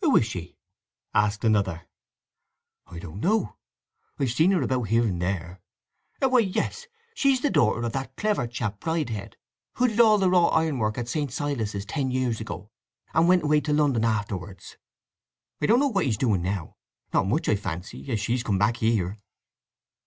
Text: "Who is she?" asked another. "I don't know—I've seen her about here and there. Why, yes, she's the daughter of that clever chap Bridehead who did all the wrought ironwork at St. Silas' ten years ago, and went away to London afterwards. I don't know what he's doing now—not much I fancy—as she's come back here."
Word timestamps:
"Who 0.00 0.16
is 0.16 0.24
she?" 0.24 0.56
asked 1.12 1.44
another. 1.44 1.86
"I 2.86 2.98
don't 2.98 3.20
know—I've 3.20 4.32
seen 4.32 4.52
her 4.52 4.62
about 4.62 4.84
here 4.84 5.02
and 5.02 5.20
there. 5.20 5.60
Why, 6.22 6.38
yes, 6.38 6.86
she's 7.14 7.42
the 7.42 7.50
daughter 7.50 7.82
of 7.82 7.92
that 7.92 8.16
clever 8.16 8.46
chap 8.46 8.80
Bridehead 8.80 9.36
who 9.74 9.86
did 9.86 10.00
all 10.00 10.16
the 10.16 10.30
wrought 10.30 10.54
ironwork 10.54 10.96
at 10.96 11.08
St. 11.10 11.30
Silas' 11.30 11.84
ten 11.84 12.10
years 12.10 12.40
ago, 12.40 12.70
and 13.12 13.28
went 13.28 13.42
away 13.42 13.60
to 13.60 13.74
London 13.74 14.06
afterwards. 14.06 14.78
I 15.60 15.66
don't 15.66 15.80
know 15.80 15.88
what 15.88 16.06
he's 16.06 16.16
doing 16.16 16.40
now—not 16.40 17.26
much 17.28 17.46
I 17.46 17.54
fancy—as 17.54 18.18
she's 18.18 18.42
come 18.42 18.56
back 18.56 18.78
here." 18.78 19.18